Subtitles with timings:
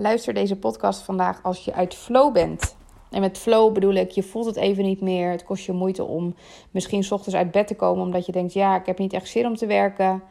[0.00, 2.76] Luister deze podcast vandaag als je uit flow bent.
[3.10, 5.30] En met flow bedoel ik, je voelt het even niet meer.
[5.30, 6.34] Het kost je moeite om
[6.70, 9.28] misschien s ochtends uit bed te komen omdat je denkt: ja, ik heb niet echt
[9.28, 10.22] zin om te werken.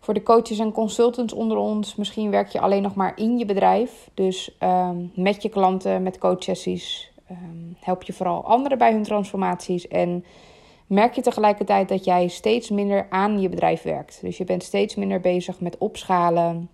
[0.00, 3.44] Voor de coaches en consultants onder ons, misschien werk je alleen nog maar in je
[3.44, 4.10] bedrijf.
[4.14, 9.88] Dus ehm, met je klanten, met coachsessies, um, help je vooral anderen bij hun transformaties.
[9.88, 10.24] En
[10.86, 14.18] merk je tegelijkertijd dat jij steeds minder aan je bedrijf werkt.
[14.20, 16.68] Dus je bent steeds minder bezig met opschalen,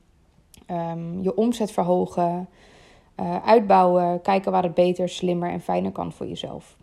[0.71, 2.48] um, je omzet verhogen,
[3.20, 6.77] uh, uitbouwen, kijken waar het beter, slimmer en fijner kan voor jezelf.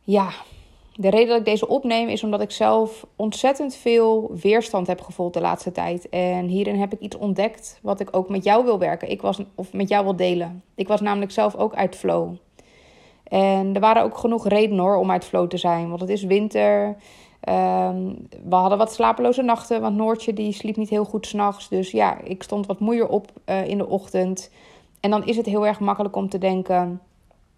[0.00, 0.30] Ja,
[0.94, 5.34] de reden dat ik deze opneem is omdat ik zelf ontzettend veel weerstand heb gevoeld
[5.34, 6.08] de laatste tijd.
[6.08, 9.10] En hierin heb ik iets ontdekt wat ik ook met jou wil werken.
[9.10, 10.62] Ik was, of met jou wil delen.
[10.74, 12.34] Ik was namelijk zelf ook uit flow.
[13.24, 15.88] En er waren ook genoeg redenen hoor om uit flow te zijn.
[15.88, 16.96] Want het is winter.
[17.48, 19.80] Um, we hadden wat slapeloze nachten.
[19.80, 21.68] Want Noortje die sliep niet heel goed s'nachts.
[21.68, 24.50] Dus ja, ik stond wat moeier op uh, in de ochtend.
[25.00, 27.00] En dan is het heel erg makkelijk om te denken: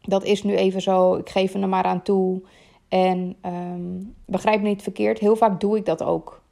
[0.00, 1.14] dat is nu even zo.
[1.14, 2.42] Ik geef er maar aan toe.
[2.92, 6.42] En um, begrijp me niet verkeerd, heel vaak doe ik dat ook.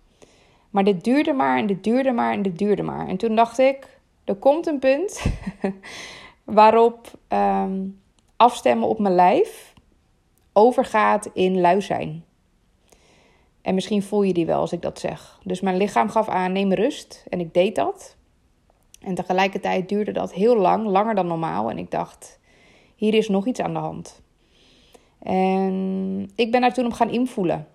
[0.70, 3.08] Maar dit duurde maar en dit duurde maar en dit duurde maar.
[3.08, 5.24] En toen dacht ik, er komt een punt
[6.44, 8.00] waarop um,
[8.36, 9.74] afstemmen op mijn lijf
[10.52, 12.24] overgaat in lui zijn.
[13.62, 15.38] En misschien voel je die wel als ik dat zeg.
[15.44, 17.24] Dus mijn lichaam gaf aan, neem rust.
[17.28, 18.16] En ik deed dat.
[19.00, 21.70] En tegelijkertijd duurde dat heel lang, langer dan normaal.
[21.70, 22.38] En ik dacht,
[22.94, 24.22] hier is nog iets aan de hand.
[25.22, 27.68] En ik ben daar toen op gaan invoelen.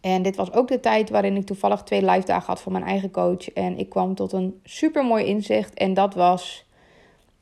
[0.00, 2.84] En dit was ook de tijd waarin ik toevallig twee live dagen had van mijn
[2.84, 3.52] eigen coach.
[3.52, 5.74] En ik kwam tot een super mooi inzicht.
[5.74, 6.66] En dat was: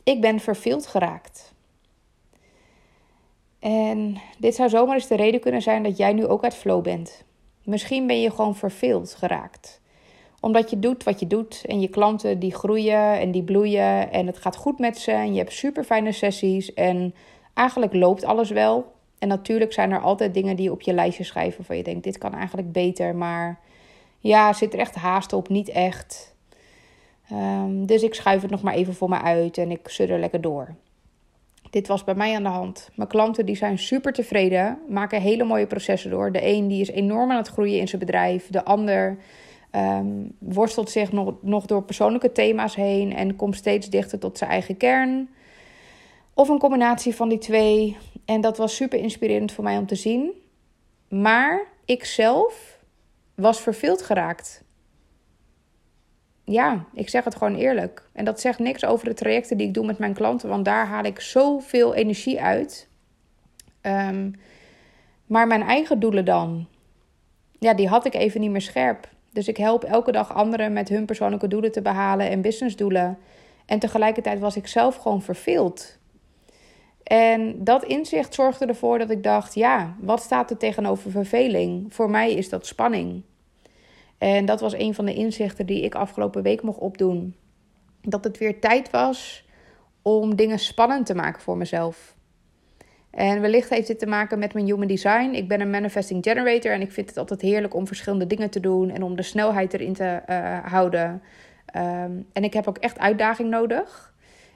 [0.03, 1.55] ik ben verveeld geraakt.
[3.59, 6.83] En dit zou zomaar eens de reden kunnen zijn dat jij nu ook uit flow
[6.83, 7.25] bent.
[7.67, 9.81] Misschien ben je gewoon verveeld geraakt.
[10.41, 14.27] Omdat je doet wat je doet en je klanten die groeien en die bloeien en
[14.27, 17.14] het gaat goed met ze en je hebt super fijne sessies en
[17.55, 18.92] eigenlijk loopt alles wel.
[19.19, 22.05] En natuurlijk zijn er altijd dingen die je op je lijstje schrijven van je denkt,
[22.05, 23.61] dit kan eigenlijk beter, maar
[24.18, 25.48] ja, zit er echt haast op?
[25.48, 26.35] Niet echt.
[27.33, 30.41] Um, dus ik schuif het nog maar even voor me uit en ik er lekker
[30.41, 30.74] door.
[31.71, 32.91] Dit was bij mij aan de hand.
[32.95, 36.33] Mijn klanten die zijn super tevreden, maken hele mooie processen door.
[36.33, 38.49] De een die is enorm aan het groeien in zijn bedrijf.
[38.51, 39.19] De ander
[39.73, 44.51] um, worstelt zich nog, nog door persoonlijke thema's heen en komt steeds dichter tot zijn
[44.51, 45.29] eigen kern.
[46.35, 47.97] Of een combinatie van die twee.
[48.25, 50.31] En dat was super inspirerend voor mij om te zien.
[51.09, 52.79] Maar ik zelf
[53.35, 54.65] was verveeld geraakt.
[56.48, 58.08] Ja, ik zeg het gewoon eerlijk.
[58.12, 60.86] En dat zegt niks over de trajecten die ik doe met mijn klanten, want daar
[60.86, 62.89] haal ik zoveel energie uit.
[63.83, 64.34] Um,
[65.27, 66.67] maar mijn eigen doelen dan,
[67.58, 69.08] ja, die had ik even niet meer scherp.
[69.33, 73.18] Dus ik help elke dag anderen met hun persoonlijke doelen te behalen en businessdoelen.
[73.67, 75.98] En tegelijkertijd was ik zelf gewoon verveeld.
[77.02, 81.95] En dat inzicht zorgde ervoor dat ik dacht: ja, wat staat er tegenover verveling?
[81.95, 83.23] Voor mij is dat spanning.
[84.19, 87.37] En dat was een van de inzichten die ik afgelopen week mocht opdoen.
[88.03, 89.45] Dat het weer tijd was
[90.03, 92.17] om dingen spannend te maken voor mezelf.
[93.11, 95.31] En wellicht heeft dit te maken met mijn human design.
[95.33, 98.61] Ik ben een manifesting generator en ik vind het altijd heerlijk om verschillende dingen te
[98.61, 101.23] doen en om de snelheid erin te uh, houden.
[101.77, 104.15] Um, en ik heb ook echt uitdaging nodig.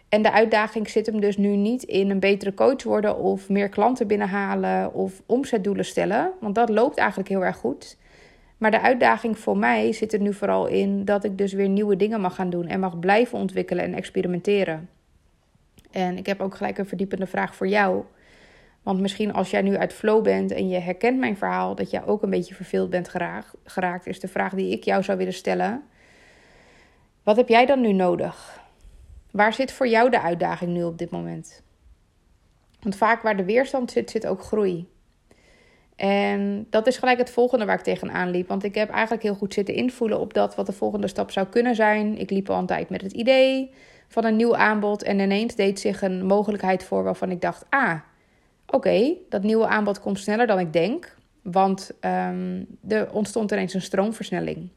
[0.09, 3.69] En de uitdaging zit hem dus nu niet in een betere coach worden of meer
[3.69, 6.33] klanten binnenhalen of omzetdoelen stellen.
[6.41, 7.97] Want dat loopt eigenlijk heel erg goed.
[8.61, 11.97] Maar de uitdaging voor mij zit er nu vooral in dat ik dus weer nieuwe
[11.97, 14.89] dingen mag gaan doen en mag blijven ontwikkelen en experimenteren.
[15.91, 18.05] En ik heb ook gelijk een verdiepende vraag voor jou.
[18.83, 22.05] Want misschien als jij nu uit flow bent en je herkent mijn verhaal, dat jij
[22.05, 23.09] ook een beetje verveeld bent
[23.65, 25.83] geraakt, is de vraag die ik jou zou willen stellen.
[27.23, 28.61] Wat heb jij dan nu nodig?
[29.31, 31.63] Waar zit voor jou de uitdaging nu op dit moment?
[32.81, 34.89] Want vaak waar de weerstand zit, zit ook groei.
[36.01, 38.49] En dat is gelijk het volgende waar ik tegenaan liep.
[38.49, 41.47] Want ik heb eigenlijk heel goed zitten invoelen op dat wat de volgende stap zou
[41.47, 42.19] kunnen zijn.
[42.19, 43.71] Ik liep al een tijd met het idee
[44.09, 45.03] van een nieuw aanbod.
[45.03, 47.95] En ineens deed zich een mogelijkheid voor waarvan ik dacht: ah,
[48.67, 51.17] oké, dat nieuwe aanbod komt sneller dan ik denk.
[51.43, 54.69] Want um, er ontstond ineens een stroomversnelling.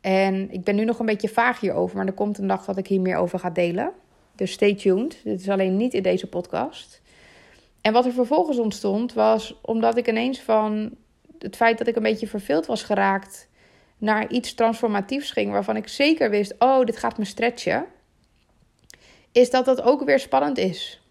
[0.00, 2.78] En ik ben nu nog een beetje vaag hierover, maar er komt een dag dat
[2.78, 3.90] ik hier meer over ga delen.
[4.34, 5.20] Dus stay tuned.
[5.24, 7.00] Dit is alleen niet in deze podcast.
[7.88, 10.90] En wat er vervolgens ontstond, was omdat ik ineens van
[11.38, 13.48] het feit dat ik een beetje verveeld was geraakt
[13.98, 17.86] naar iets transformatiefs ging, waarvan ik zeker wist: oh, dit gaat me stretchen.
[19.32, 21.02] Is dat dat ook weer spannend is.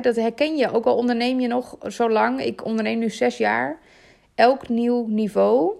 [0.00, 2.44] Dat herken je, ook al onderneem je nog zo lang.
[2.44, 3.78] Ik onderneem nu zes jaar.
[4.34, 5.72] Elk nieuw niveau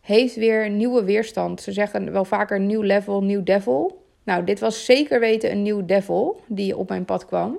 [0.00, 1.60] heeft weer nieuwe weerstand.
[1.60, 4.04] Ze zeggen wel vaker nieuw level, nieuw devil.
[4.24, 7.58] Nou, dit was zeker weten een nieuw devil die op mijn pad kwam.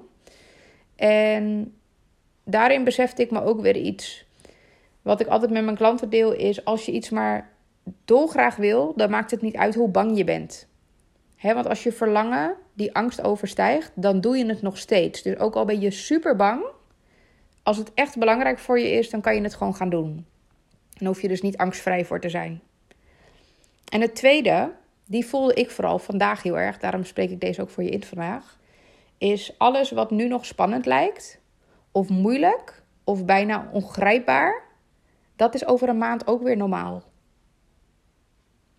[0.96, 1.77] En
[2.48, 4.26] daarin besefte ik me ook weer iets.
[5.02, 7.50] Wat ik altijd met mijn klanten deel is: als je iets maar
[8.06, 10.68] dolgraag wil, dan maakt het niet uit hoe bang je bent.
[11.42, 15.22] want als je verlangen die angst overstijgt, dan doe je het nog steeds.
[15.22, 16.66] Dus ook al ben je super bang,
[17.64, 20.26] als het echt belangrijk voor je is, dan kan je het gewoon gaan doen.
[20.94, 22.62] Dan hoef je dus niet angstvrij voor te zijn.
[23.92, 24.72] En het tweede,
[25.06, 28.04] die voelde ik vooral vandaag heel erg, daarom spreek ik deze ook voor je in
[28.04, 28.58] vandaag,
[29.18, 31.40] is alles wat nu nog spannend lijkt,
[31.98, 34.64] of moeilijk, of bijna ongrijpbaar,
[35.36, 37.04] dat is over een maand ook weer normaal.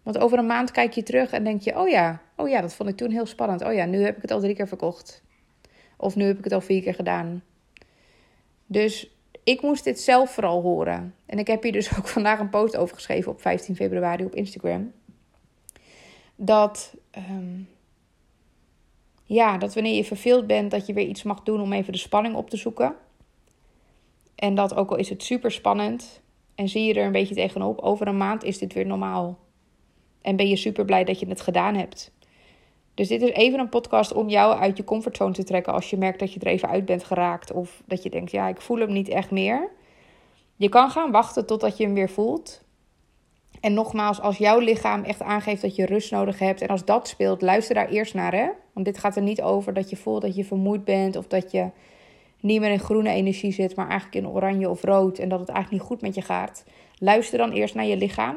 [0.03, 2.75] Want over een maand kijk je terug en denk je: oh ja, oh ja, dat
[2.75, 3.65] vond ik toen heel spannend.
[3.65, 5.23] Oh ja, nu heb ik het al drie keer verkocht.
[5.97, 7.43] Of nu heb ik het al vier keer gedaan.
[8.67, 9.11] Dus
[9.45, 11.15] ik moest dit zelf vooral horen.
[11.27, 14.35] En ik heb hier dus ook vandaag een post over geschreven op 15 februari op
[14.35, 14.93] Instagram.
[16.37, 17.61] Dat, ehm,
[19.25, 21.99] ja, dat wanneer je verveeld bent, dat je weer iets mag doen om even de
[21.99, 22.97] spanning op te zoeken.
[24.39, 26.21] En dat ook al is het super spannend
[26.55, 29.39] en zie je er een beetje tegenop, over een maand is dit weer normaal.
[30.23, 32.13] En ben je super blij dat je het gedaan hebt.
[32.95, 35.97] Dus dit is even een podcast om jou uit je comfortzone te trekken als je
[35.97, 38.79] merkt dat je er even uit bent geraakt of dat je denkt, ja, ik voel
[38.79, 39.71] hem niet echt meer.
[40.57, 42.63] Je kan gaan wachten totdat je hem weer voelt.
[43.61, 47.09] En nogmaals, als jouw lichaam echt aangeeft dat je rust nodig hebt en als dat
[47.09, 48.49] speelt, luister daar eerst naar, hè?
[48.73, 51.51] Want dit gaat er niet over dat je voelt dat je vermoeid bent of dat
[51.51, 51.71] je
[52.41, 55.49] niet meer in groene energie zit, maar eigenlijk in oranje of rood en dat het
[55.49, 56.65] eigenlijk niet goed met je gaat.
[56.99, 58.37] Luister dan eerst naar je lichaam.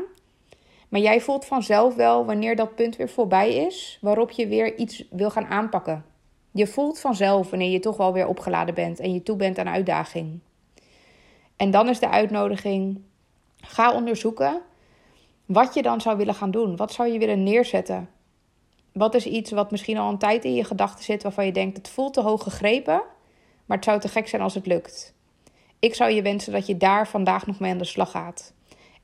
[0.90, 5.08] Maar jij voelt vanzelf wel wanneer dat punt weer voorbij is, waarop je weer iets
[5.10, 6.06] wil gaan aanpakken.
[6.52, 9.70] Je voelt vanzelf wanneer je toch wel weer opgeladen bent en je toe bent aan
[9.70, 10.40] uitdaging.
[11.56, 13.02] En dan is de uitnodiging:
[13.58, 14.62] ga onderzoeken
[15.46, 16.76] wat je dan zou willen gaan doen.
[16.76, 18.10] Wat zou je willen neerzetten?
[18.94, 21.78] Wat is iets wat misschien al een tijd in je gedachten zit waarvan je denkt:
[21.78, 23.02] het voelt te hoog gegrepen,
[23.72, 25.14] maar het zou te gek zijn als het lukt.
[25.80, 28.54] Ik zou je wensen dat je daar vandaag nog mee aan de slag gaat.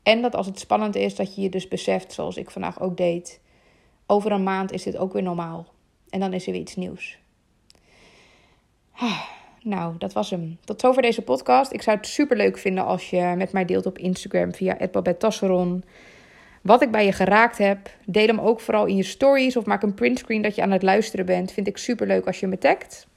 [0.03, 2.97] En dat als het spannend is, dat je je dus beseft, zoals ik vandaag ook
[2.97, 3.39] deed.
[4.05, 5.67] Over een maand is dit ook weer normaal.
[6.09, 7.17] En dan is er weer iets nieuws.
[8.91, 9.21] Ah,
[9.61, 10.57] nou, dat was hem.
[10.63, 11.71] Tot zover deze podcast.
[11.71, 14.77] Ik zou het super leuk vinden als je met mij deelt op Instagram via
[15.17, 15.83] Tasseron.
[16.61, 17.89] Wat ik bij je geraakt heb.
[18.05, 20.83] Deel hem ook vooral in je stories of maak een printscreen dat je aan het
[20.83, 21.51] luisteren bent.
[21.51, 23.07] Vind ik super leuk als je me tagt.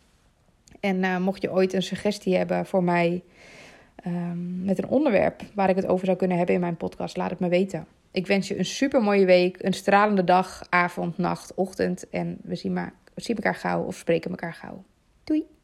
[0.81, 3.23] En uh, mocht je ooit een suggestie hebben voor mij
[4.07, 7.31] um, met een onderwerp waar ik het over zou kunnen hebben in mijn podcast, laat
[7.31, 7.87] het me weten.
[8.11, 12.09] Ik wens je een super mooie week, een stralende dag, avond, nacht, ochtend.
[12.09, 14.85] En we zien, maar, we zien elkaar gauw of spreken elkaar gauw.
[15.25, 15.60] Doei!